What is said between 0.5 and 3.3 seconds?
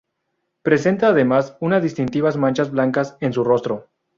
Presenta, además, unas distintivas manchas blancas